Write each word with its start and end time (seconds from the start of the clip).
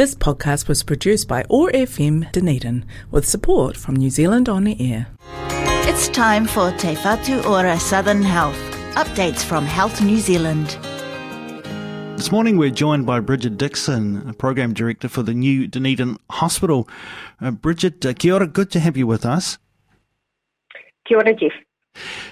This 0.00 0.14
podcast 0.14 0.66
was 0.66 0.82
produced 0.82 1.28
by 1.28 1.44
OAR 1.50 1.70
FM 1.72 2.32
Dunedin 2.32 2.86
with 3.10 3.28
support 3.28 3.76
from 3.76 3.96
New 3.96 4.08
Zealand 4.08 4.48
On 4.48 4.64
the 4.64 4.74
Air. 4.80 5.08
It's 5.86 6.08
time 6.08 6.46
for 6.46 6.70
Te 6.78 6.94
Whatu 6.94 7.44
Ora 7.44 7.78
Southern 7.78 8.22
Health. 8.22 8.56
Updates 8.94 9.44
from 9.44 9.66
Health 9.66 10.00
New 10.00 10.16
Zealand. 10.16 10.68
This 12.16 12.32
morning 12.32 12.56
we're 12.56 12.70
joined 12.70 13.04
by 13.04 13.20
Bridget 13.20 13.58
Dickson, 13.58 14.32
Program 14.38 14.72
Director 14.72 15.06
for 15.06 15.22
the 15.22 15.34
new 15.34 15.66
Dunedin 15.66 16.16
Hospital. 16.30 16.88
Uh, 17.38 17.50
Bridget, 17.50 18.06
uh, 18.06 18.14
kia 18.14 18.32
ora, 18.32 18.46
good 18.46 18.70
to 18.70 18.80
have 18.80 18.96
you 18.96 19.06
with 19.06 19.26
us. 19.26 19.58
Kia 21.06 21.18
ora, 21.18 21.34
Jeff. 21.34 21.52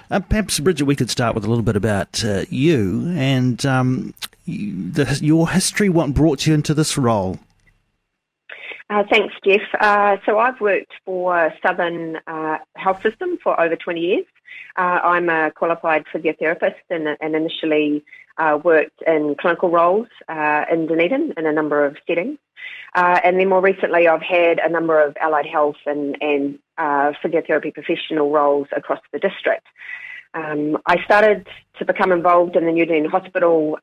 Uh, 0.09 0.19
perhaps, 0.21 0.59
Bridget, 0.59 0.85
we 0.85 0.95
could 0.95 1.11
start 1.11 1.35
with 1.35 1.45
a 1.45 1.47
little 1.47 1.63
bit 1.63 1.75
about 1.75 2.25
uh, 2.25 2.45
you 2.49 3.13
and 3.15 3.63
um, 3.67 4.15
you, 4.45 4.91
the, 4.91 5.19
your 5.21 5.51
history, 5.51 5.87
what 5.87 6.15
brought 6.15 6.47
you 6.47 6.55
into 6.55 6.73
this 6.73 6.97
role. 6.97 7.37
Uh, 8.89 9.03
thanks, 9.07 9.35
Jeff. 9.45 9.61
Uh, 9.79 10.17
so 10.25 10.39
I've 10.39 10.59
worked 10.59 10.93
for 11.05 11.53
Southern 11.63 12.17
uh, 12.25 12.57
Health 12.75 13.03
System 13.03 13.37
for 13.43 13.59
over 13.59 13.75
20 13.75 13.99
years. 13.99 14.25
Uh, 14.77 14.99
I'm 15.03 15.29
a 15.29 15.51
qualified 15.51 16.05
physiotherapist 16.11 16.81
and, 16.89 17.07
and 17.21 17.35
initially 17.35 18.03
uh, 18.39 18.57
worked 18.63 18.99
in 19.05 19.35
clinical 19.39 19.69
roles 19.69 20.07
uh, 20.27 20.65
in 20.71 20.87
Dunedin 20.87 21.33
in 21.37 21.45
a 21.45 21.51
number 21.51 21.85
of 21.85 21.97
settings. 22.07 22.39
and 22.95 23.39
then 23.39 23.47
more 23.47 23.61
recently, 23.61 24.07
I've 24.07 24.23
had 24.23 24.57
a 24.57 24.69
number 24.69 24.99
of 24.99 25.15
allied 25.21 25.45
health 25.45 25.77
and, 25.85 26.17
and 26.19 26.57
physiotherapy 26.79 27.71
professional 27.71 28.31
roles 28.31 28.67
across 28.75 29.01
the 29.13 29.19
district. 29.19 29.67
Um, 30.33 30.79
I 30.87 31.03
started 31.03 31.47
to 31.77 31.85
become 31.85 32.11
involved 32.11 32.55
in 32.55 32.65
the 32.65 32.71
New 32.71 32.87
Dunedin 32.87 33.11
Hospital 33.11 33.77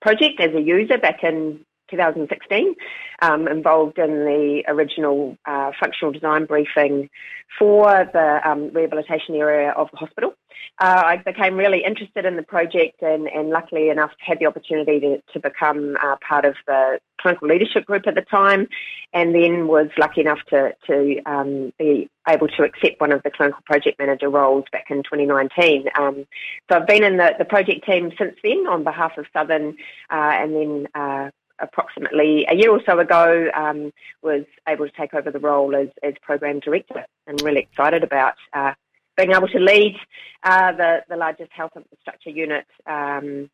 project 0.00 0.40
as 0.40 0.54
a 0.54 0.60
user 0.60 0.96
back 0.96 1.22
in 1.22 1.66
2016, 1.90 2.74
um, 3.22 3.48
involved 3.48 3.98
in 3.98 4.24
the 4.24 4.62
original 4.68 5.36
uh, 5.46 5.72
functional 5.78 6.12
design 6.12 6.46
briefing 6.46 7.10
for 7.58 8.08
the 8.12 8.40
um, 8.48 8.70
rehabilitation 8.72 9.34
area 9.34 9.70
of 9.72 9.88
the 9.90 9.96
hospital. 9.96 10.34
Uh, 10.78 11.02
I 11.04 11.16
became 11.18 11.56
really 11.56 11.84
interested 11.84 12.24
in 12.24 12.36
the 12.36 12.42
project 12.42 13.02
and, 13.02 13.28
and 13.28 13.50
luckily 13.50 13.90
enough 13.90 14.12
had 14.18 14.38
the 14.38 14.46
opportunity 14.46 15.00
to, 15.00 15.22
to 15.32 15.40
become 15.40 15.96
uh, 16.02 16.16
part 16.26 16.44
of 16.44 16.54
the 16.66 16.98
clinical 17.20 17.48
leadership 17.48 17.84
group 17.84 18.06
at 18.06 18.14
the 18.14 18.22
time 18.22 18.66
and 19.12 19.34
then 19.34 19.66
was 19.66 19.88
lucky 19.98 20.22
enough 20.22 20.38
to, 20.48 20.74
to 20.86 21.20
um, 21.26 21.72
be 21.78 22.08
able 22.28 22.48
to 22.48 22.62
accept 22.62 23.00
one 23.00 23.12
of 23.12 23.22
the 23.22 23.30
clinical 23.30 23.60
project 23.66 23.98
manager 23.98 24.30
roles 24.30 24.64
back 24.72 24.86
in 24.90 25.02
2019. 25.02 25.86
Um, 25.98 26.26
so 26.70 26.78
I've 26.78 26.86
been 26.86 27.04
in 27.04 27.16
the, 27.16 27.34
the 27.38 27.44
project 27.44 27.84
team 27.84 28.12
since 28.18 28.36
then 28.42 28.66
on 28.68 28.84
behalf 28.84 29.18
of 29.18 29.26
Southern 29.32 29.76
uh, 30.10 30.32
and 30.32 30.54
then 30.54 30.88
uh, 30.94 31.30
approximately 31.60 32.46
a 32.48 32.54
year 32.54 32.70
or 32.70 32.80
so 32.84 32.98
ago, 32.98 33.50
um, 33.54 33.92
was 34.22 34.44
able 34.68 34.86
to 34.86 34.92
take 34.92 35.14
over 35.14 35.30
the 35.30 35.38
role 35.38 35.74
as, 35.74 35.88
as 36.02 36.14
program 36.22 36.60
director 36.60 37.04
and 37.26 37.40
really 37.42 37.60
excited 37.60 38.02
about 38.02 38.34
uh, 38.52 38.72
being 39.16 39.32
able 39.32 39.48
to 39.48 39.58
lead 39.58 39.96
uh, 40.42 40.72
the, 40.72 41.04
the 41.08 41.16
largest 41.16 41.50
health 41.52 41.72
infrastructure 41.76 42.30
unit 42.30 42.66
um, 42.86 43.50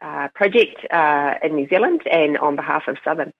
uh, 0.00 0.28
project 0.34 0.86
uh, 0.90 1.34
in 1.42 1.54
New 1.54 1.68
Zealand 1.68 2.02
and 2.10 2.38
on 2.38 2.56
behalf 2.56 2.84
of 2.88 2.96
Southern. 3.04 3.32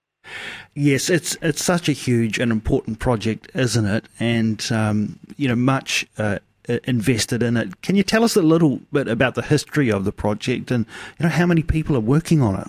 Yes, 0.74 1.08
it's 1.08 1.36
it's 1.40 1.62
such 1.62 1.88
a 1.88 1.92
huge 1.92 2.38
and 2.38 2.52
important 2.52 2.98
project, 2.98 3.50
isn't 3.54 3.86
it? 3.86 4.04
And 4.18 4.66
um, 4.70 5.18
you 5.36 5.48
know, 5.48 5.56
much 5.56 6.06
uh, 6.18 6.38
invested 6.84 7.42
in 7.42 7.56
it. 7.56 7.80
Can 7.82 7.96
you 7.96 8.02
tell 8.02 8.24
us 8.24 8.36
a 8.36 8.42
little 8.42 8.80
bit 8.92 9.08
about 9.08 9.34
the 9.34 9.42
history 9.42 9.90
of 9.90 10.04
the 10.04 10.12
project 10.12 10.70
and 10.70 10.86
you 11.18 11.24
know 11.24 11.30
how 11.30 11.46
many 11.46 11.62
people 11.62 11.96
are 11.96 12.00
working 12.00 12.42
on 12.42 12.60
it? 12.60 12.68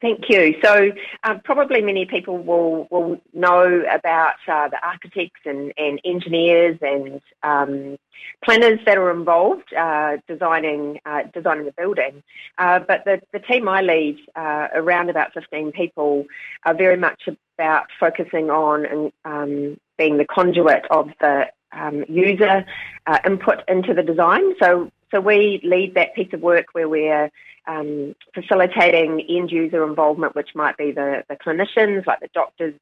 Thank 0.00 0.30
you. 0.30 0.54
So, 0.64 0.92
um, 1.24 1.40
probably 1.44 1.82
many 1.82 2.06
people 2.06 2.38
will, 2.38 2.88
will 2.90 3.20
know 3.34 3.82
about 3.92 4.36
uh, 4.48 4.68
the 4.68 4.78
architects 4.82 5.40
and, 5.44 5.74
and 5.76 6.00
engineers 6.06 6.78
and 6.80 7.20
um, 7.42 7.98
planners 8.42 8.80
that 8.86 8.96
are 8.96 9.10
involved 9.10 9.74
uh, 9.74 10.16
designing 10.26 11.00
uh, 11.04 11.24
designing 11.34 11.66
the 11.66 11.72
building. 11.72 12.22
Uh, 12.56 12.78
but 12.78 13.04
the, 13.04 13.20
the 13.34 13.40
team 13.40 13.68
I 13.68 13.82
lead, 13.82 14.18
uh, 14.36 14.68
around 14.72 15.10
about 15.10 15.34
15 15.34 15.72
people, 15.72 16.24
are 16.64 16.74
very 16.74 16.96
much 16.96 17.28
about 17.58 17.86
focusing 17.98 18.48
on 18.48 19.12
um, 19.26 19.78
being 19.98 20.16
the 20.16 20.24
conduit 20.24 20.86
of 20.90 21.10
the 21.20 21.46
um, 21.72 22.04
user 22.08 22.64
uh, 23.06 23.18
input 23.26 23.62
into 23.68 23.92
the 23.92 24.02
design. 24.02 24.54
So, 24.62 24.90
so 25.10 25.20
we 25.20 25.60
lead 25.64 25.94
that 25.94 26.14
piece 26.14 26.32
of 26.32 26.40
work 26.40 26.66
where 26.72 26.88
we're 26.88 27.30
um, 27.66 28.14
facilitating 28.34 29.20
end 29.28 29.50
user 29.50 29.84
involvement, 29.84 30.34
which 30.34 30.50
might 30.54 30.76
be 30.76 30.92
the, 30.92 31.24
the 31.28 31.36
clinicians, 31.36 32.06
like 32.06 32.20
the 32.20 32.28
doctors, 32.32 32.74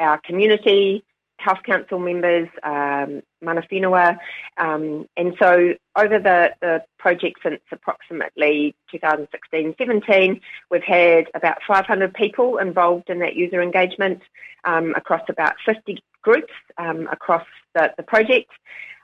our 0.00 0.18
community, 0.18 1.04
health 1.38 1.58
council 1.64 1.98
members, 1.98 2.48
um, 2.62 3.22
mana 3.40 3.62
whenua. 3.70 4.18
Um, 4.56 5.06
and 5.16 5.34
so 5.40 5.74
over 5.96 6.18
the, 6.18 6.54
the 6.60 6.82
project 6.98 7.40
since 7.42 7.60
approximately 7.70 8.74
2016-17, 8.92 10.40
we've 10.70 10.82
had 10.82 11.26
about 11.34 11.58
500 11.66 12.12
people 12.14 12.58
involved 12.58 13.08
in 13.08 13.20
that 13.20 13.36
user 13.36 13.62
engagement 13.62 14.20
um, 14.64 14.94
across 14.96 15.22
about 15.28 15.54
50 15.64 16.02
groups 16.28 16.52
um, 16.76 17.08
across 17.10 17.46
the, 17.74 17.84
the 17.96 18.02
project. 18.02 18.50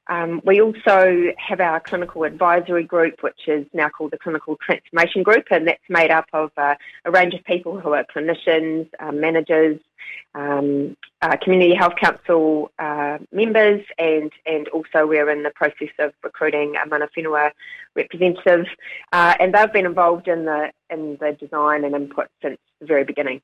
Um, 0.09 0.43
we 0.45 0.61
also 0.61 1.33
have 1.39 1.61
our 1.61 1.81
clinical 1.81 2.25
advisory 2.25 2.85
group, 2.85 3.23
which 3.23 3.49
is 3.49 3.65
now 3.73 3.89
called 3.89 4.11
the 4.11 4.19
Clinical 4.19 4.59
Transformation 4.61 5.23
Group, 5.23 5.47
and 5.51 5.67
that's 5.67 5.89
made 5.89 6.11
up 6.11 6.27
of 6.35 6.51
uh, 6.59 6.75
a 7.07 7.11
range 7.11 7.33
of 7.33 7.43
people 7.45 7.81
who 7.81 7.95
are 7.95 8.05
clinicians, 8.15 8.91
uh, 9.01 9.13
managers, 9.13 9.81
um, 10.35 10.95
uh, 11.23 11.37
community 11.43 11.75
health 11.75 11.95
council 11.99 12.71
uh, 12.79 13.17
members, 13.33 13.81
and 13.99 14.31
and 14.45 14.69
also 14.69 15.07
we're 15.07 15.31
in 15.31 15.43
the 15.43 15.55
process 15.61 15.95
of 15.99 16.13
recruiting 16.23 16.75
a 16.77 16.87
mana 16.87 17.09
whenua 17.17 17.53
representative, 17.97 18.67
uh, 19.13 19.35
and 19.41 19.55
they've 19.55 19.73
been 19.73 19.87
involved 19.87 20.29
in 20.29 20.45
the 20.45 20.71
in 20.91 21.17
the 21.23 21.33
design 21.41 21.85
and 21.85 21.95
input 21.95 22.29
since 22.43 22.59
the 22.81 22.87
very 22.87 23.05
beginning 23.05 23.41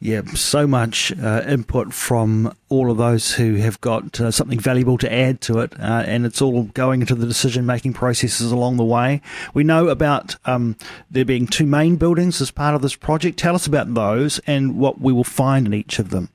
yeah, 0.00 0.22
so 0.34 0.66
much 0.66 1.12
uh, 1.18 1.42
input 1.48 1.92
from 1.94 2.54
all 2.68 2.90
of 2.90 2.98
those 2.98 3.32
who 3.32 3.54
have 3.54 3.80
got 3.80 4.20
uh, 4.20 4.30
something 4.30 4.60
valuable 4.60 4.98
to 4.98 5.12
add 5.12 5.40
to 5.42 5.60
it, 5.60 5.72
uh, 5.80 6.04
and 6.06 6.26
it's 6.26 6.42
all 6.42 6.64
going 6.64 7.00
into 7.00 7.14
the 7.14 7.26
decision 7.26 7.64
making 7.64 7.94
processes 7.94 8.52
along 8.52 8.76
the 8.76 8.84
way. 8.84 9.22
We 9.54 9.64
know 9.64 9.88
about 9.88 10.36
um, 10.44 10.76
there 11.10 11.24
being 11.24 11.46
two 11.46 11.66
main 11.66 11.96
buildings 11.96 12.40
as 12.40 12.50
part 12.50 12.74
of 12.74 12.82
this 12.82 12.94
project. 12.94 13.38
Tell 13.38 13.54
us 13.54 13.66
about 13.66 13.94
those 13.94 14.38
and 14.40 14.76
what 14.76 15.00
we 15.00 15.12
will 15.12 15.24
find 15.24 15.66
in 15.66 15.74
each 15.74 15.98
of 15.98 16.10
them. 16.10 16.28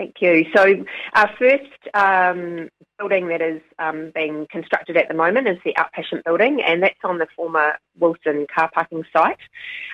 Thank 0.00 0.22
you. 0.22 0.46
So, 0.56 0.82
our 1.12 1.30
first 1.38 1.62
um, 1.92 2.70
building 2.98 3.28
that 3.28 3.42
is 3.42 3.60
um, 3.78 4.12
being 4.14 4.46
constructed 4.50 4.96
at 4.96 5.08
the 5.08 5.14
moment 5.14 5.46
is 5.46 5.58
the 5.62 5.74
outpatient 5.74 6.24
building, 6.24 6.62
and 6.62 6.82
that's 6.82 7.04
on 7.04 7.18
the 7.18 7.26
former 7.36 7.72
Wilson 7.98 8.46
car 8.54 8.70
parking 8.72 9.04
site 9.12 9.36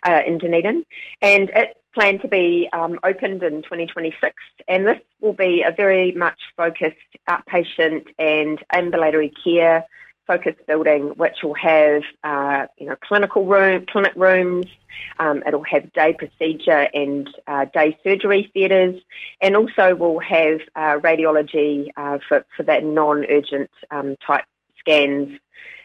uh, 0.06 0.21
in 0.25 0.39
Dunedin. 0.39 0.84
And 1.22 1.50
it's 1.56 1.77
planned 1.93 2.21
to 2.22 2.28
be 2.28 2.69
um, 2.72 3.00
opened 3.03 3.43
in 3.43 3.62
2026, 3.62 4.33
and 4.69 4.87
this 4.87 5.00
will 5.21 5.33
be 5.33 5.65
a 5.66 5.72
very 5.72 6.12
much 6.12 6.39
focused 6.56 6.95
outpatient 7.28 8.06
and 8.16 8.62
ambulatory 8.72 9.34
care 9.43 9.84
focused 10.27 10.67
building, 10.67 11.09
which 11.17 11.37
will 11.43 11.55
have 11.55 12.03
uh, 12.25 12.67
you 12.79 12.87
know 12.87 12.97
clinical 12.97 13.45
room, 13.45 13.87
clinic 13.91 14.13
rooms. 14.17 14.67
Um, 15.19 15.43
it'll 15.47 15.65
have 15.65 15.93
day 15.93 16.15
procedure 16.15 16.89
and 16.93 17.29
uh, 17.47 17.67
day 17.67 17.99
surgery 18.03 18.51
theatres, 18.53 19.01
and 19.41 19.57
also 19.57 19.95
will 19.95 20.19
have 20.21 20.61
uh, 20.75 20.99
radiology 21.01 21.89
uh, 21.97 22.19
for 22.29 22.45
for 22.57 22.63
that 22.65 22.85
non-urgent 22.85 23.71
um, 23.91 24.17
type 24.27 24.45
scans, 24.79 25.39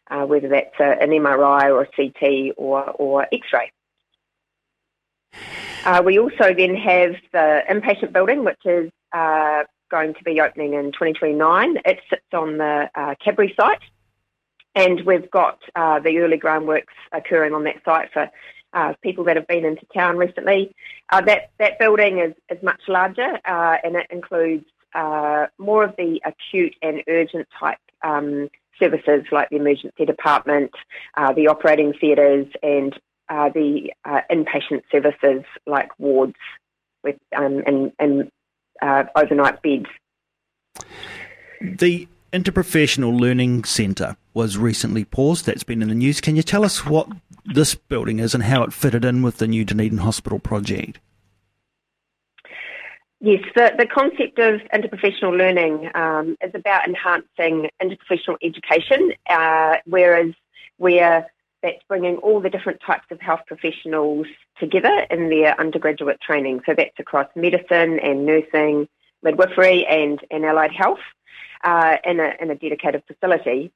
uh, 0.09 0.25
whether 0.25 0.47
that's 0.47 0.79
a, 0.79 1.01
an 1.01 1.09
MRI 1.09 1.65
or 1.65 1.83
a 1.83 1.87
CT 1.87 2.55
or 2.57 2.83
or 2.91 3.27
X-ray. 3.31 3.71
Uh, 5.83 6.01
we 6.05 6.19
also 6.19 6.53
then 6.53 6.75
have 6.75 7.15
the 7.31 7.61
inpatient 7.69 8.13
building, 8.13 8.43
which 8.43 8.65
is 8.65 8.91
going 9.11 10.13
to 10.13 10.23
be 10.23 10.39
opening 10.39 10.73
in 10.73 10.85
2029. 10.91 11.77
It 11.85 11.99
sits 12.09 12.21
on 12.33 12.57
the 12.57 12.89
Cadbury 13.23 13.53
site 13.59 13.81
and 14.75 15.01
we've 15.05 15.29
got 15.31 15.59
uh, 15.75 15.99
the 15.99 16.19
early 16.19 16.37
groundworks 16.37 16.85
occurring 17.11 17.53
on 17.53 17.63
that 17.65 17.83
site 17.83 18.09
for 18.13 18.29
uh, 18.73 18.93
people 19.01 19.23
that 19.25 19.35
have 19.35 19.47
been 19.47 19.65
into 19.65 19.85
town 19.93 20.17
recently. 20.17 20.73
Uh, 21.11 21.21
that 21.21 21.51
that 21.59 21.77
building 21.79 22.19
is, 22.19 22.33
is 22.49 22.61
much 22.63 22.81
larger 22.87 23.39
uh, 23.45 23.77
and 23.83 23.95
it 23.95 24.07
includes 24.09 24.65
uh, 24.95 25.47
more 25.57 25.83
of 25.83 25.95
the 25.97 26.21
acute 26.25 26.75
and 26.81 27.01
urgent 27.07 27.47
type 27.59 27.77
um, 28.03 28.49
services 28.79 29.25
like 29.31 29.49
the 29.49 29.57
emergency 29.57 30.05
department, 30.05 30.71
uh, 31.17 31.33
the 31.33 31.47
operating 31.47 31.93
theatres, 31.99 32.47
and 32.63 32.97
the 33.29 33.89
inpatient 34.29 34.81
services 34.91 35.43
like 35.65 35.89
wards 35.99 36.35
with 37.03 37.15
um, 37.35 37.63
and, 37.65 37.91
and 37.99 38.31
overnight 39.15 39.61
beds. 39.61 39.85
The 41.61 42.07
Interprofessional 42.33 43.19
Learning 43.19 43.65
Centre 43.65 44.15
was 44.33 44.57
recently 44.57 45.03
paused. 45.03 45.45
That's 45.45 45.63
been 45.63 45.81
in 45.81 45.89
the 45.89 45.95
news. 45.95 46.21
Can 46.21 46.37
you 46.37 46.43
tell 46.43 46.63
us 46.63 46.85
what 46.85 47.09
this 47.43 47.75
building 47.75 48.19
is 48.19 48.33
and 48.33 48.43
how 48.43 48.63
it 48.63 48.71
fitted 48.71 49.03
in 49.03 49.21
with 49.21 49.37
the 49.37 49.47
new 49.47 49.65
Dunedin 49.65 49.97
Hospital 49.97 50.39
project? 50.39 50.99
Yes, 53.19 53.43
the, 53.53 53.73
the 53.77 53.85
concept 53.85 54.39
of 54.39 54.61
interprofessional 54.73 55.37
learning 55.37 55.91
um, 55.93 56.37
is 56.41 56.51
about 56.55 56.87
enhancing 56.87 57.69
interprofessional 57.83 58.37
education, 58.41 59.11
uh, 59.29 59.75
whereas 59.85 60.33
where 60.77 61.29
that's 61.61 61.83
bringing 61.89 62.15
all 62.17 62.39
the 62.39 62.49
different 62.49 62.79
types 62.83 63.05
of 63.11 63.19
health 63.19 63.41
professionals 63.45 64.25
together 64.57 65.05
in 65.11 65.29
their 65.29 65.59
undergraduate 65.59 66.21
training. 66.21 66.61
So 66.65 66.73
that's 66.75 66.97
across 66.97 67.27
medicine 67.35 67.99
and 67.99 68.25
nursing, 68.25 68.87
midwifery 69.21 69.85
and, 69.85 70.19
and 70.31 70.45
allied 70.45 70.71
health 70.71 70.99
uh, 71.63 71.97
in, 72.05 72.19
a, 72.19 72.33
in 72.41 72.49
a 72.51 72.55
dedicated 72.55 73.03
facility. 73.07 73.71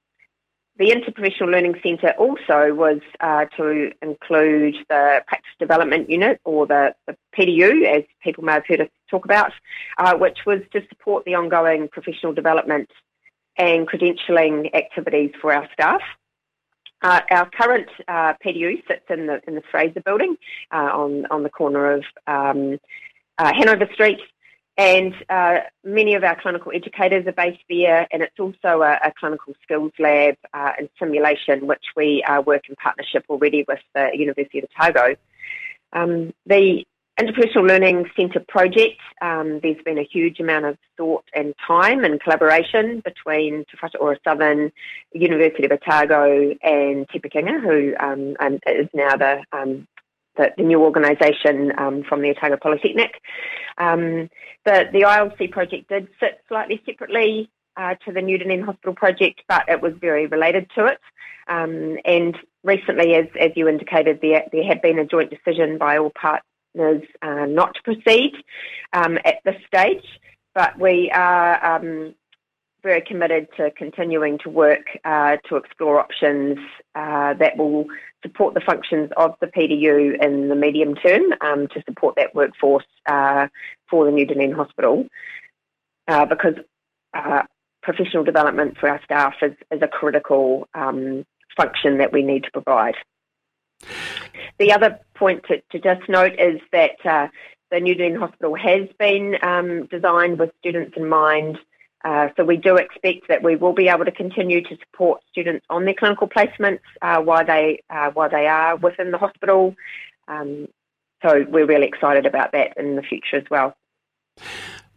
The 0.78 0.92
Interprofessional 0.92 1.52
Learning 1.52 1.76
Centre 1.82 2.14
also 2.18 2.74
was 2.74 3.00
uh, 3.22 3.46
to 3.56 3.92
include 4.02 4.76
the 4.90 5.24
Practice 5.26 5.54
Development 5.58 6.10
Unit, 6.10 6.42
or 6.44 6.68
the, 6.68 6.94
the 7.08 7.16
PDU, 7.38 7.86
as 7.86 8.04
people 8.22 8.44
may 8.44 8.54
have 8.54 8.68
heard 8.68 8.82
us 8.82 8.90
talk 9.10 9.24
about, 9.24 9.54
uh, 9.98 10.18
which 10.18 10.40
was 10.46 10.60
to 10.74 10.82
support 10.90 11.24
the 11.24 11.36
ongoing 11.36 11.88
professional 11.88 12.34
development 12.34 12.90
and 13.58 13.88
credentialing 13.88 14.76
activities 14.76 15.32
for 15.42 15.54
our 15.54 15.68
staff. 15.72 16.02
Uh, 17.02 17.22
our 17.32 17.50
current 17.52 17.88
uh, 18.10 18.34
PDU 18.46 18.86
sits 18.88 19.06
in 19.10 19.28
the 19.28 19.40
in 19.48 19.56
the 19.56 19.62
Fraser 19.70 20.02
Building 20.02 20.36
uh, 20.74 20.90
on 20.92 21.26
on 21.28 21.44
the 21.44 21.50
corner 21.50 21.94
of 21.94 22.04
um, 22.28 22.80
uh, 23.38 23.54
Hanover 23.54 23.88
Street 23.94 24.20
and 24.78 25.14
uh, 25.30 25.60
many 25.84 26.16
of 26.16 26.24
our 26.24 26.40
clinical 26.40 26.72
educators 26.74 27.26
are 27.28 27.32
based 27.32 27.64
there, 27.70 28.08
and 28.12 28.22
it's 28.22 28.40
also 28.40 28.82
a, 28.82 29.00
a 29.04 29.14
clinical 29.18 29.54
skills 29.64 29.94
lab 30.00 30.36
uh, 30.54 30.72
and 30.78 30.90
simulation, 31.00 31.66
which 31.66 31.86
we 31.96 32.24
uh, 32.24 32.42
work 32.42 32.64
in 32.68 32.76
partnership 32.76 33.24
already 33.30 33.64
with 33.68 33.80
the 33.94 34.10
University 34.14 34.60
of 34.60 34.66
Otago. 34.78 35.16
Um, 35.94 36.34
the 36.46 36.86
Interpersonal 37.18 37.66
Learning 37.66 38.06
Centre 38.18 38.44
project, 38.46 39.00
um, 39.22 39.62
there's 39.64 39.82
been 39.86 39.98
a 39.98 40.04
huge 40.04 40.42
amount 40.42 40.66
of 40.66 40.78
thought 40.98 41.24
and 41.34 41.54
time 41.66 42.04
and 42.04 42.20
collaboration 42.20 43.02
between 43.06 43.64
Te 43.72 43.78
Whatu 43.82 44.02
Ora 44.02 44.18
Southern, 44.26 44.74
University 45.14 45.64
of 45.64 45.72
Otago 45.72 46.54
and 46.62 47.08
Te 47.08 47.20
Pūkenga, 47.20 47.62
who 47.62 47.96
um, 48.06 48.60
is 48.68 48.90
now 48.94 49.16
the 49.16 49.46
um, 49.54 49.88
the, 50.38 50.52
the 50.58 50.64
new 50.64 50.82
organisation 50.82 51.72
um, 51.78 52.04
from 52.04 52.22
the 52.22 52.30
Otago 52.30 52.58
Polytechnic. 52.58 53.22
Um, 53.78 54.30
the, 54.66 54.86
the 54.92 55.02
ILC 55.02 55.52
project 55.52 55.90
did 55.90 56.08
sit 56.20 56.42
slightly 56.48 56.82
separately 56.86 57.50
uh, 57.78 57.96
to 58.06 58.12
the 58.12 58.22
New 58.22 58.38
Dunedin 58.38 58.66
Hospital 58.66 58.94
project, 58.94 59.42
but 59.48 59.64
it 59.68 59.82
was 59.82 59.94
very 60.00 60.28
related 60.28 60.70
to 60.76 60.86
it. 60.86 61.00
Um, 61.48 61.98
and 62.06 62.36
recently, 62.64 63.16
as, 63.16 63.26
as 63.40 63.52
you 63.56 63.68
indicated, 63.68 64.20
there, 64.22 64.44
there 64.52 64.64
had 64.64 64.82
been 64.82 65.00
a 65.00 65.06
joint 65.06 65.30
decision 65.30 65.78
by 65.78 65.98
all 65.98 66.12
partners 66.20 67.04
uh, 67.22 67.46
not 67.46 67.76
to 67.76 67.84
proceed 67.84 68.34
um, 68.94 69.18
at 69.26 69.36
this 69.44 69.58
stage, 69.68 70.06
but 70.54 70.80
we 70.80 71.12
are 71.12 71.76
um, 71.76 72.16
very 72.86 73.02
committed 73.02 73.48
to 73.58 73.72
continuing 73.72 74.38
to 74.38 74.50
work 74.50 74.86
uh, 75.04 75.38
to 75.50 75.56
explore 75.56 76.00
options 76.00 76.60
uh, 76.94 77.34
that 77.34 77.58
will 77.58 77.86
support 78.22 78.54
the 78.54 78.62
functions 78.62 79.10
of 79.18 79.32
the 79.42 79.48
PDU 79.48 80.24
in 80.24 80.50
the 80.50 80.56
medium 80.56 80.94
term 80.94 81.24
um, 81.42 81.68
to 81.70 81.82
support 81.88 82.16
that 82.16 82.36
workforce 82.36 82.86
uh, 83.08 83.48
for 83.90 84.06
the 84.06 84.12
New 84.12 84.26
Dunedin 84.26 84.56
Hospital 84.56 85.08
uh, 86.08 86.26
because 86.26 86.54
uh, 87.16 87.42
professional 87.82 88.24
development 88.24 88.78
for 88.78 88.88
our 88.88 89.02
staff 89.04 89.34
is, 89.42 89.54
is 89.72 89.82
a 89.82 89.88
critical 89.88 90.68
um, 90.76 91.26
function 91.58 91.98
that 91.98 92.14
we 92.14 92.22
need 92.22 92.44
to 92.44 92.52
provide. 92.52 92.96
The 94.60 94.74
other 94.74 95.00
point 95.16 95.44
to, 95.48 95.62
to 95.72 95.80
just 95.80 96.08
note 96.08 96.34
is 96.40 96.62
that 96.72 97.04
uh, 97.04 97.30
the 97.72 97.80
New 97.80 97.96
Dunedin 97.96 98.20
Hospital 98.20 98.56
has 98.56 98.88
been 99.00 99.38
um, 99.42 99.88
designed 99.88 100.38
with 100.38 100.52
students 100.60 100.96
in 100.96 101.10
mind 101.10 101.58
uh, 102.06 102.30
so 102.38 102.44
we 102.44 102.56
do 102.56 102.76
expect 102.76 103.28
that 103.28 103.42
we 103.42 103.56
will 103.56 103.74
be 103.74 103.88
able 103.88 104.06
to 104.06 104.12
continue 104.12 104.62
to 104.62 104.78
support 104.78 105.22
students 105.32 105.66
on 105.72 105.86
their 105.86 105.96
clinical 105.96 106.30
placements 106.30 106.82
uh, 107.02 107.20
while 107.20 107.44
they 107.44 107.82
uh, 107.90 108.12
while 108.12 108.30
they 108.30 108.46
are 108.46 108.76
within 108.76 109.10
the 109.10 109.18
hospital. 109.18 109.76
Um, 110.28 110.68
so 111.24 111.44
we're 111.50 111.66
really 111.66 111.88
excited 111.88 112.28
about 112.28 112.52
that 112.52 112.78
in 112.78 112.96
the 112.96 113.02
future 113.02 113.38
as 113.38 113.46
well. 113.50 113.76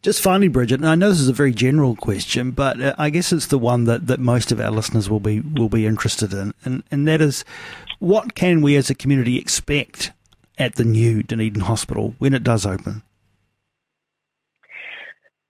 Just 0.02 0.22
finally, 0.22 0.48
Bridget, 0.48 0.80
and 0.80 0.88
I 0.88 0.94
know 0.94 1.08
this 1.08 1.20
is 1.20 1.28
a 1.28 1.32
very 1.32 1.52
general 1.52 1.96
question, 1.96 2.50
but 2.50 2.80
uh, 2.80 2.94
I 2.98 3.08
guess 3.08 3.32
it's 3.32 3.46
the 3.46 3.58
one 3.58 3.84
that, 3.84 4.06
that 4.06 4.20
most 4.20 4.52
of 4.52 4.60
our 4.60 4.70
listeners 4.70 5.08
will 5.08 5.18
be 5.18 5.40
will 5.40 5.70
be 5.70 5.86
interested 5.86 6.34
in, 6.34 6.52
and, 6.64 6.84
and 6.90 7.08
that 7.08 7.22
is, 7.22 7.44
what 7.98 8.34
can 8.34 8.60
we 8.60 8.76
as 8.76 8.90
a 8.90 8.94
community 8.94 9.38
expect 9.38 10.12
at 10.58 10.74
the 10.74 10.84
new 10.84 11.22
Dunedin 11.22 11.62
Hospital 11.62 12.14
when 12.18 12.34
it 12.34 12.44
does 12.44 12.66
open? 12.66 13.02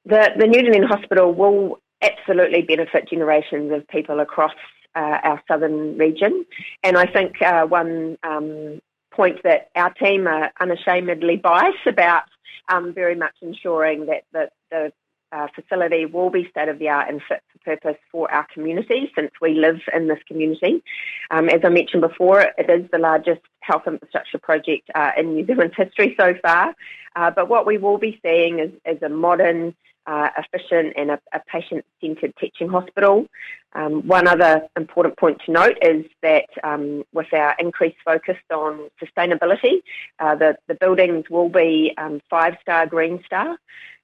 The, 0.09 0.31
the 0.39 0.47
New 0.47 0.63
Dunedin 0.63 0.89
Hospital 0.89 1.35
will 1.35 1.81
absolutely 2.01 2.63
benefit 2.63 3.11
generations 3.11 3.71
of 3.73 3.87
people 3.89 4.21
across 4.21 4.55
uh, 4.97 5.19
our 5.23 5.43
southern 5.47 5.99
region. 5.99 6.47
And 6.83 6.97
I 6.97 7.05
think 7.05 7.43
uh, 7.43 7.67
one 7.67 8.17
um, 8.23 8.81
point 9.13 9.43
that 9.45 9.69
our 9.77 9.93
team 9.93 10.27
are 10.27 10.51
unashamedly 10.61 11.37
biased 11.37 11.87
about 11.87 12.23
um, 12.71 12.95
very 12.95 13.17
much 13.17 13.35
ensuring 13.43 14.07
that 14.07 14.23
the, 14.33 14.49
the 14.71 14.93
uh, 15.31 15.49
facility 15.55 16.07
will 16.07 16.31
be 16.31 16.49
state 16.51 16.69
of 16.69 16.79
the 16.79 16.89
art 16.89 17.11
and 17.11 17.21
fit 17.29 17.43
for 17.53 17.59
purpose 17.77 18.01
for 18.11 18.33
our 18.33 18.47
community 18.55 19.11
since 19.15 19.31
we 19.43 19.53
live 19.53 19.81
in 19.95 20.09
this 20.09 20.21
community. 20.27 20.83
Um, 21.31 21.51
as 21.51 21.61
I 21.65 21.69
mentioned 21.69 22.01
before, 22.01 22.47
it 22.57 22.71
is 22.71 22.89
the 22.91 22.99
largest 22.99 23.43
health 23.61 23.83
infrastructure 23.87 24.39
project 24.39 24.89
uh, 24.95 25.11
in 25.19 25.35
New 25.35 25.45
Zealand's 25.45 25.77
history 25.77 26.17
so 26.19 26.33
far. 26.41 26.75
Uh, 27.15 27.31
but 27.31 27.51
what 27.51 27.67
we 27.67 27.77
will 27.77 27.99
be 27.99 28.19
seeing 28.23 28.59
is, 28.59 28.71
is 28.87 29.03
a 29.03 29.09
modern, 29.11 29.75
uh, 30.09 30.29
efficient 30.43 30.95
and 30.97 31.11
a, 31.11 31.19
a 31.33 31.41
patient-centred 31.55 32.33
teaching 32.41 32.69
hospital. 32.69 33.27
Um, 33.75 34.07
one 34.07 34.27
other 34.27 34.63
important 34.77 35.19
point 35.19 35.39
to 35.45 35.53
note 35.53 35.77
is 35.83 36.07
that 36.23 36.49
um, 36.65 37.05
with 37.13 37.31
our 37.35 37.55
increased 37.59 37.99
focus 38.05 38.39
on 38.51 38.89
sustainability, 39.03 39.83
uh, 40.19 40.35
the, 40.35 40.57
the 40.67 40.75
buildings 40.75 41.25
will 41.29 41.51
be 41.51 41.93
um, 41.99 42.21
five-star 42.31 42.87
Green 42.87 43.23
Star. 43.27 43.57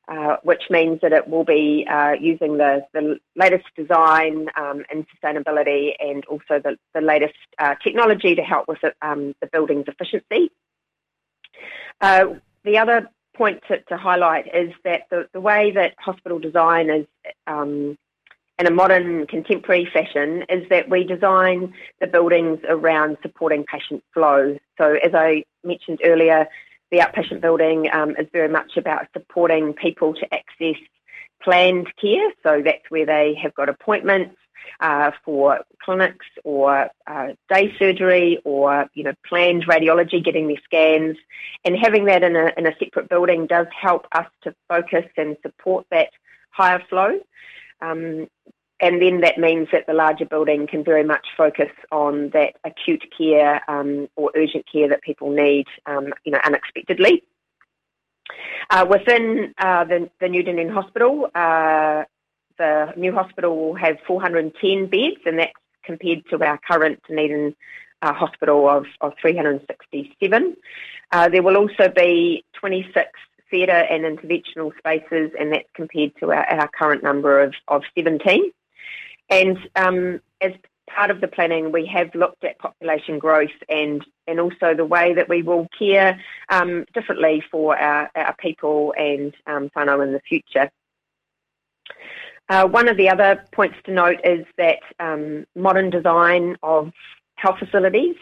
Uh, 0.06 0.36
which 0.42 0.64
means 0.68 1.00
that 1.00 1.14
it 1.14 1.26
will 1.26 1.44
be 1.44 1.86
uh, 1.90 2.12
using 2.20 2.58
the, 2.58 2.84
the 2.92 3.18
latest 3.36 3.64
design 3.74 4.48
um, 4.54 4.84
in 4.92 5.06
sustainability 5.06 5.92
and 5.98 6.26
also 6.26 6.60
the, 6.62 6.76
the 6.92 7.00
latest 7.00 7.32
uh, 7.58 7.74
technology 7.82 8.34
to 8.34 8.42
help 8.42 8.68
with 8.68 8.76
it, 8.84 8.94
um, 9.00 9.34
the 9.40 9.46
building's 9.46 9.86
efficiency. 9.88 10.50
Uh, 12.02 12.34
the 12.64 12.76
other 12.76 13.08
point 13.34 13.62
to, 13.69 13.81
to, 13.82 13.96
highlight 13.96 14.46
is 14.55 14.72
that 14.84 15.03
the, 15.10 15.29
the 15.32 15.41
way 15.41 15.72
that 15.72 15.94
hospital 15.98 16.38
design 16.38 16.91
is 16.91 17.06
um, 17.46 17.98
in 18.58 18.67
a 18.67 18.70
modern 18.70 19.26
contemporary 19.26 19.88
fashion 19.93 20.44
is 20.48 20.69
that 20.70 20.88
we 20.88 21.05
design 21.05 21.74
the 22.00 22.06
buildings 22.06 22.60
around 22.69 23.17
supporting 23.22 23.64
patient 23.64 24.03
flow. 24.12 24.56
So 24.79 24.94
as 24.94 25.14
I 25.14 25.44
mentioned 25.64 26.00
earlier, 26.05 26.46
the 26.91 26.98
outpatient 26.98 27.41
building 27.41 27.88
um, 27.93 28.10
is 28.17 28.29
very 28.32 28.48
much 28.48 28.76
about 28.76 29.08
supporting 29.12 29.72
people 29.72 30.14
to 30.14 30.34
access 30.34 30.81
planned 31.43 31.88
care. 32.00 32.31
So 32.43 32.62
that's 32.64 32.88
where 32.88 33.06
they 33.06 33.36
have 33.43 33.55
got 33.55 33.69
appointments 33.69 34.36
uh, 34.81 35.11
for 35.25 35.61
clinics 35.82 36.27
or 36.44 36.91
uh, 37.06 37.29
day 37.49 37.75
surgery 37.79 38.39
or 38.44 38.87
you 38.94 39.05
know 39.05 39.15
planned 39.27 39.67
radiology, 39.67 40.25
getting 40.25 40.49
their 40.49 40.61
scans, 40.65 41.17
and 41.65 41.77
having 41.77 42.05
that 42.06 42.23
in 42.23 42.37
a 42.37 42.53
in 42.56 42.67
a 42.67 42.77
separate 42.79 43.08
building 43.08 43.46
does 43.46 43.67
help 43.79 44.06
us 44.13 44.27
to 44.43 44.55
focus 44.69 45.05
and 45.17 45.37
support 45.43 45.87
that 45.91 46.11
higher 46.51 46.82
flow. 46.89 47.20
Um, 47.81 48.29
and 48.81 49.01
then 49.01 49.20
that 49.20 49.39
means 49.39 49.69
that 49.73 49.87
the 49.87 49.94
larger 49.94 50.27
building 50.27 50.67
can 50.67 50.84
very 50.84 51.05
much 51.05 51.27
focus 51.37 51.70
on 51.93 52.31
that 52.31 52.55
acute 52.65 53.05
care 53.17 53.63
um, 53.69 54.08
or 54.17 54.31
urgent 54.34 54.67
care 54.70 54.89
that 54.89 55.01
people 55.03 55.31
need, 55.31 55.67
um, 55.87 56.13
you 56.25 56.32
know, 56.32 56.41
unexpectedly. 56.44 57.23
Uh, 58.70 58.87
within 58.89 59.55
uh, 59.58 59.84
the, 59.84 60.11
the 60.20 60.29
New 60.29 60.43
Dunedin 60.43 60.73
Hospital, 60.73 61.29
uh, 61.34 62.05
the 62.58 62.93
new 62.96 63.13
hospital 63.13 63.56
will 63.56 63.75
have 63.75 63.96
410 64.06 64.87
beds, 64.87 65.20
and 65.27 65.39
that's 65.39 65.53
compared 65.84 66.25
to 66.31 66.43
our 66.43 66.58
current 66.58 67.01
Dunedin 67.08 67.55
uh, 68.03 68.13
hospital 68.13 68.69
of, 68.69 68.87
of 69.01 69.15
367. 69.20 70.56
Uh, 71.13 71.29
there 71.29 71.43
will 71.43 71.56
also 71.56 71.89
be 71.89 72.44
26 72.55 73.08
theatre 73.51 73.73
and 73.73 74.05
interventional 74.05 74.77
spaces, 74.79 75.31
and 75.39 75.53
that's 75.53 75.69
compared 75.75 76.13
to 76.20 76.32
our, 76.32 76.44
our 76.44 76.69
current 76.69 77.03
number 77.03 77.41
of, 77.41 77.55
of 77.69 77.82
17. 77.96 78.51
And 79.31 79.58
um, 79.77 80.20
as 80.41 80.53
part 80.89 81.11
of 81.11 81.20
the 81.20 81.29
planning, 81.29 81.73
we 81.73 81.87
have 81.87 82.15
looked 82.15 82.44
at 82.44 82.58
population 82.58 83.19
growth 83.19 83.51
and, 83.69 84.05
and 84.27 84.41
also 84.41 84.75
the 84.75 84.84
way 84.84 85.15
that 85.15 85.29
we 85.29 85.43
will 85.43 85.67
care 85.79 86.20
um, 86.51 86.84
differently 86.93 87.43
for 87.51 87.77
our, 87.77 88.11
our 88.15 88.34
people 88.37 88.94
and 88.96 89.34
um, 89.46 89.70
whānau 89.77 90.05
in 90.05 90.13
the 90.13 90.20
future. 90.20 90.70
Uh, 92.48 92.67
one 92.69 92.89
of 92.89 92.96
the 92.96 93.08
other 93.08 93.43
points 93.53 93.77
to 93.84 93.93
note 93.93 94.20
is 94.24 94.44
that 94.58 94.81
um, 95.01 95.46
modern 95.55 95.91
design 95.91 96.56
of 96.63 96.93
health 97.36 97.58
facilities 97.58 98.17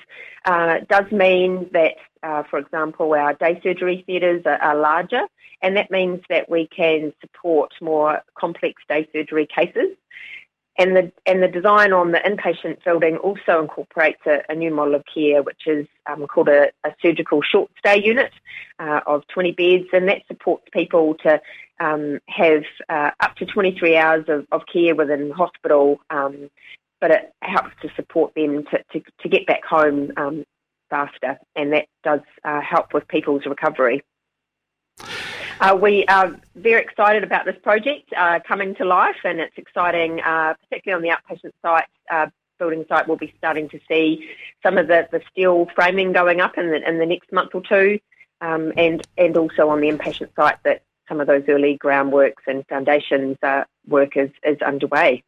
uh, 0.44 0.78
does 0.88 1.10
mean 1.10 1.68
that, 1.72 1.94
uh, 2.22 2.42
for 2.48 2.58
example, 2.58 3.12
our 3.14 3.34
day 3.34 3.60
surgery 3.62 4.04
theatres 4.06 4.42
are, 4.46 4.62
are, 4.62 4.76
larger, 4.76 5.22
and 5.60 5.76
that 5.76 5.90
means 5.90 6.20
that 6.28 6.48
we 6.48 6.68
can 6.68 7.12
support 7.20 7.72
more 7.80 8.20
complex 8.38 8.82
day 8.88 9.08
surgery 9.12 9.46
cases. 9.46 9.96
And 10.78 10.96
the 10.96 11.12
and 11.26 11.42
the 11.42 11.48
design 11.48 11.92
on 11.92 12.12
the 12.12 12.18
inpatient 12.18 12.82
building 12.82 13.18
also 13.18 13.60
incorporates 13.60 14.22
a, 14.26 14.42
a 14.48 14.54
new 14.54 14.74
model 14.74 14.94
of 14.94 15.04
care, 15.12 15.42
which 15.42 15.66
is 15.66 15.86
um, 16.06 16.26
called 16.26 16.48
a, 16.48 16.70
a, 16.84 16.94
surgical 17.02 17.42
short 17.42 17.70
stay 17.78 18.02
unit 18.02 18.32
uh, 18.78 19.00
of 19.06 19.26
20 19.28 19.52
beds, 19.52 19.88
and 19.92 20.08
that 20.08 20.22
supports 20.28 20.64
people 20.72 21.14
to 21.22 21.40
um, 21.78 22.20
have 22.26 22.62
uh, 22.88 23.10
up 23.20 23.36
to 23.36 23.44
23 23.44 23.96
hours 23.96 24.24
of, 24.28 24.46
of 24.50 24.62
care 24.72 24.94
within 24.94 25.30
hospital, 25.30 26.00
um, 26.08 26.48
but 27.02 27.10
it 27.10 27.32
helps 27.42 27.72
to 27.82 27.90
support 27.94 28.32
them 28.34 28.64
to, 28.70 28.82
to, 28.92 29.04
to 29.20 29.28
get 29.28 29.46
back 29.46 29.64
home 29.64 30.10
um, 30.16 30.44
faster, 30.88 31.38
and 31.54 31.72
that 31.74 31.86
does 32.02 32.20
uh, 32.44 32.60
help 32.62 32.94
with 32.94 33.06
people's 33.08 33.44
recovery. 33.44 34.02
Uh, 35.62 35.76
we 35.76 36.04
are 36.06 36.34
very 36.56 36.82
excited 36.82 37.22
about 37.22 37.44
this 37.44 37.54
project 37.62 38.12
uh, 38.16 38.40
coming 38.48 38.74
to 38.74 38.84
life, 38.84 39.14
and 39.22 39.38
it's 39.38 39.56
exciting, 39.56 40.20
uh, 40.20 40.54
particularly 40.54 40.92
on 40.92 41.08
the 41.08 41.16
outpatient 41.16 41.52
site. 41.62 41.84
Uh, 42.10 42.26
building 42.58 42.84
site, 42.88 43.06
we'll 43.06 43.16
be 43.16 43.32
starting 43.38 43.68
to 43.68 43.78
see 43.86 44.28
some 44.60 44.76
of 44.76 44.88
the, 44.88 45.08
the 45.12 45.22
steel 45.30 45.68
framing 45.72 46.12
going 46.12 46.40
up 46.40 46.58
in 46.58 46.68
the, 46.68 46.88
in 46.88 46.98
the 46.98 47.06
next 47.06 47.30
month 47.30 47.54
or 47.54 47.62
two, 47.62 48.00
um, 48.40 48.72
and 48.76 49.06
and 49.16 49.36
also 49.36 49.68
on 49.68 49.80
the 49.80 49.88
inpatient 49.88 50.34
site 50.34 50.56
that 50.64 50.82
some 51.08 51.20
of 51.20 51.28
those 51.28 51.44
early 51.46 51.78
groundworks 51.78 52.42
and 52.48 52.66
foundations 52.66 53.36
uh, 53.44 53.62
work 53.86 54.16
is, 54.16 54.30
is 54.44 54.60
underway. 54.62 55.22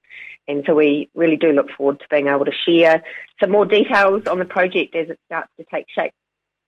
And 0.49 0.65
so 0.67 0.75
we 0.75 1.11
really 1.15 1.37
do 1.37 1.53
look 1.53 1.71
forward 1.71 2.01
to 2.01 2.07
being 2.11 2.27
able 2.27 2.45
to 2.45 2.53
share 2.67 3.05
some 3.39 3.53
more 3.53 3.67
details 3.67 4.27
on 4.27 4.41
the 4.41 4.45
project 4.45 4.97
as 4.97 5.11
it 5.11 5.21
starts 5.27 5.51
to 5.61 5.65
take 5.73 5.87
shape. 5.95 6.13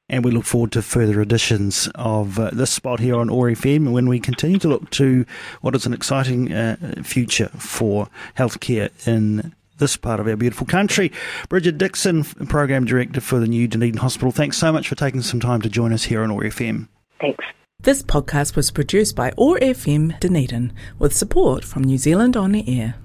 And 0.08 0.25
we 0.25 0.30
look 0.30 0.44
forward 0.44 0.72
to 0.72 0.82
further 0.82 1.20
editions 1.20 1.88
of 1.96 2.38
uh, 2.38 2.50
this 2.52 2.70
spot 2.70 3.00
here 3.00 3.16
on 3.16 3.28
OAR 3.28 3.50
FM 3.50 3.92
when 3.92 4.08
we 4.08 4.20
continue 4.20 4.58
to 4.58 4.68
look 4.68 4.90
to 4.90 5.26
what 5.62 5.75
is 5.75 5.84
an 5.84 5.92
exciting 5.92 6.52
uh, 6.52 6.76
future 7.02 7.48
for 7.48 8.08
healthcare 8.36 8.90
in 9.06 9.54
this 9.78 9.96
part 9.96 10.20
of 10.20 10.28
our 10.28 10.36
beautiful 10.36 10.66
country. 10.66 11.12
Bridget 11.48 11.78
Dickson, 11.78 12.25
Program 12.25 12.84
Director 12.84 13.20
for 13.20 13.38
the 13.38 13.46
new 13.48 13.66
Dunedin 13.68 13.98
Hospital, 13.98 14.30
thanks 14.30 14.56
so 14.56 14.72
much 14.72 14.88
for 14.88 14.94
taking 14.94 15.22
some 15.22 15.40
time 15.40 15.60
to 15.62 15.68
join 15.68 15.92
us 15.92 16.04
here 16.04 16.22
on 16.22 16.30
OAR 16.30 16.42
FM. 16.44 16.88
Thanks. 17.20 17.44
This 17.80 18.02
podcast 18.02 18.56
was 18.56 18.70
produced 18.70 19.14
by 19.14 19.32
OAR 19.36 19.58
FM 19.58 20.18
Dunedin 20.18 20.72
with 20.98 21.14
support 21.14 21.64
from 21.64 21.84
New 21.84 21.98
Zealand 21.98 22.36
On 22.36 22.52
the 22.52 22.80
Air. 22.80 22.96